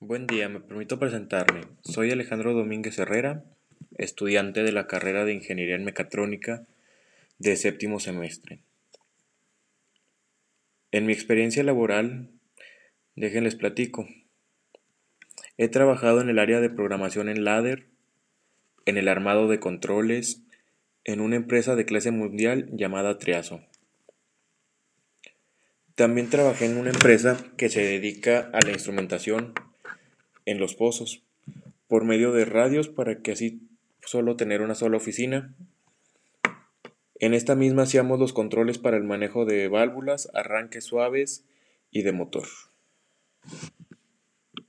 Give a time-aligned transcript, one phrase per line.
[0.00, 1.62] Buen día, me permito presentarme.
[1.82, 3.42] Soy Alejandro Domínguez Herrera,
[3.96, 6.62] estudiante de la carrera de Ingeniería en Mecatrónica
[7.40, 8.60] de séptimo semestre.
[10.92, 12.30] En mi experiencia laboral,
[13.16, 14.06] déjenles platico.
[15.56, 17.88] He trabajado en el área de programación en Ladder,
[18.86, 20.42] en el armado de controles,
[21.02, 23.62] en una empresa de clase mundial llamada Triaso.
[25.96, 29.54] También trabajé en una empresa que se dedica a la instrumentación
[30.50, 31.22] en los pozos
[31.88, 33.60] por medio de radios para que así
[34.00, 35.54] solo tener una sola oficina.
[37.20, 41.44] En esta misma hacíamos los controles para el manejo de válvulas, arranques suaves
[41.90, 42.46] y de motor.